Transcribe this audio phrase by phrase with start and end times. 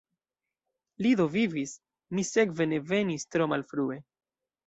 [1.05, 1.73] Li do vivis;
[2.19, 4.01] mi sekve ne venis tro malfrue.